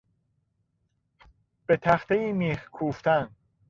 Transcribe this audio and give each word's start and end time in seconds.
به 1.65 1.77
تختهای 1.77 2.31
میخ 2.33 2.69
کوفتن 2.69 3.29